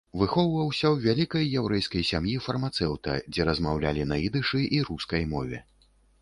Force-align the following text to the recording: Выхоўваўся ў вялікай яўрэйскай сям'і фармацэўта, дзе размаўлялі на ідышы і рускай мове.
Выхоўваўся 0.19 0.85
ў 0.93 1.01
вялікай 1.03 1.43
яўрэйскай 1.59 2.03
сям'і 2.11 2.33
фармацэўта, 2.45 3.13
дзе 3.31 3.47
размаўлялі 3.51 4.09
на 4.13 4.19
ідышы 4.31 4.65
і 4.79 4.83
рускай 4.89 5.23
мове. 5.37 5.63